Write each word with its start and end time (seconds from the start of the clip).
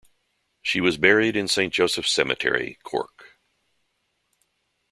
She 0.63 0.81
was 0.81 0.97
buried 0.97 1.35
in 1.35 1.47
Saint 1.47 1.71
Joseph's 1.75 2.09
Cemetery, 2.11 2.79
Cork. 2.81 3.37